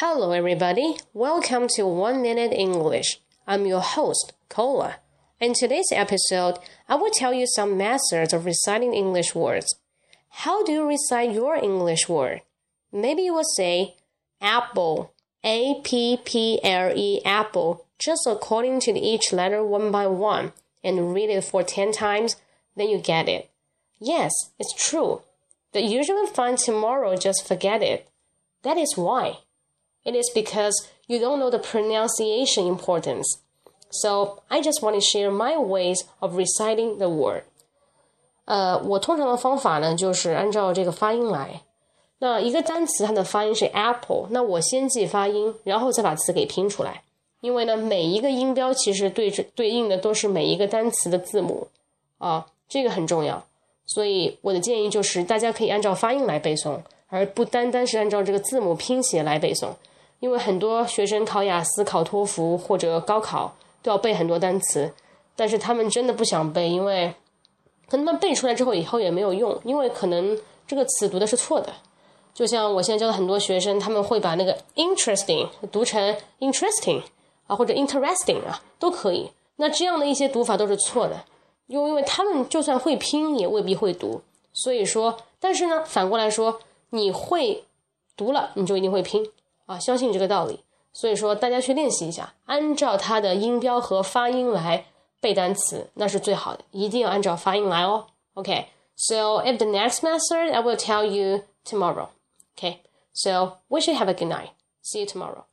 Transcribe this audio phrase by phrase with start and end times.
[0.00, 0.96] Hello, everybody.
[1.12, 3.18] Welcome to One Minute English.
[3.48, 4.98] I'm your host, Kola.
[5.40, 9.74] In today's episode, I will tell you some methods of reciting English words.
[10.28, 12.42] How do you recite your English word?
[12.92, 13.96] Maybe you will say
[14.40, 20.52] apple, A P P L E, apple, just according to each letter one by one,
[20.84, 22.36] and read it for 10 times,
[22.76, 23.50] then you get it.
[23.98, 25.22] Yes, it's true.
[25.72, 28.08] But usually find tomorrow just forget it.
[28.62, 29.38] That is why.
[30.03, 30.73] It is because
[31.07, 33.39] you don't know the pronunciation importance.
[33.89, 37.43] So I just want to share my ways of reciting the word.
[38.45, 41.61] 呃，我通常的方法呢，就是按照这个发音来。
[42.19, 47.03] 那一个单词它的发音是 apple，那我先记发音，然后再把词给拼出来。
[47.41, 51.67] 因为呢，每一个音标其实对着对应的都是每一个单词的字母
[52.17, 53.45] 啊，这个很重要。
[53.85, 59.70] 所以我的建议就是，大家可以按照发音来背诵， 而不单单是按照这个字母拼写来背诵。
[60.20, 64.92] 因为很多学生考雅思、考托福或者高考都要背很多单词，
[65.36, 67.14] 但是他们真的不想背，因为
[67.88, 71.72] 可能他们背出来之后以后也没有用，因为可能这个词读的是错的。
[72.34, 77.00] 就像我现在教的很多学生，他们会把那个 interesting 读成 interesting
[77.46, 79.30] 啊，或者 interesting 啊，都可以。
[79.56, 81.24] 那这样的一些读法都是错的，
[81.68, 84.20] 因为因为他们就算会拼，也未必会读。
[84.52, 86.60] 所以说，但是呢，反过来说，
[86.90, 87.64] 你会
[88.16, 89.30] 读了，你就一定会拼。
[89.66, 90.60] 啊，相信这个道理，
[90.92, 94.86] 所以说大家去练习一下，按照它的音标和发音来
[95.20, 98.06] 背单词，那是最好的，一定要按照发音来哦。
[98.34, 102.08] OK，so if the next method I will tell you tomorrow.
[102.56, 104.52] OK，so wish you have a good night.
[104.82, 105.44] See you tomorrow.